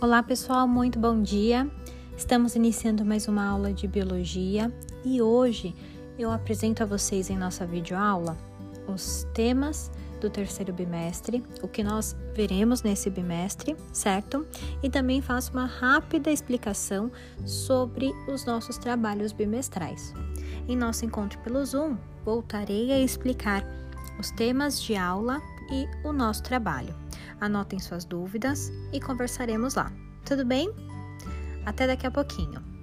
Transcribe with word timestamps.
Olá 0.00 0.22
pessoal, 0.22 0.68
muito 0.68 0.96
bom 0.96 1.20
dia. 1.20 1.68
Estamos 2.16 2.54
iniciando 2.54 3.04
mais 3.04 3.26
uma 3.26 3.44
aula 3.44 3.72
de 3.72 3.88
biologia 3.88 4.72
e 5.04 5.20
hoje 5.20 5.74
eu 6.16 6.30
apresento 6.30 6.84
a 6.84 6.86
vocês 6.86 7.28
em 7.30 7.36
nossa 7.36 7.66
videoaula 7.66 8.38
os 8.86 9.26
temas 9.34 9.90
do 10.20 10.30
terceiro 10.30 10.72
bimestre, 10.72 11.42
o 11.64 11.66
que 11.66 11.82
nós 11.82 12.16
veremos 12.32 12.80
nesse 12.80 13.10
bimestre, 13.10 13.74
certo? 13.92 14.46
E 14.84 14.88
também 14.88 15.20
faço 15.20 15.50
uma 15.50 15.66
rápida 15.66 16.30
explicação 16.30 17.10
sobre 17.44 18.12
os 18.32 18.44
nossos 18.44 18.78
trabalhos 18.78 19.32
bimestrais. 19.32 20.14
Em 20.68 20.76
nosso 20.76 21.04
encontro 21.04 21.40
pelo 21.40 21.64
Zoom, 21.66 21.96
voltarei 22.24 22.92
a 22.92 23.00
explicar 23.00 23.64
os 24.16 24.30
temas 24.30 24.80
de 24.80 24.94
aula 24.94 25.42
e 25.70 25.88
o 26.06 26.12
nosso 26.12 26.42
trabalho. 26.42 26.94
Anotem 27.40 27.78
suas 27.78 28.04
dúvidas 28.04 28.70
e 28.92 29.00
conversaremos 29.00 29.74
lá. 29.74 29.92
Tudo 30.24 30.44
bem? 30.44 30.72
Até 31.64 31.86
daqui 31.86 32.06
a 32.06 32.10
pouquinho. 32.10 32.77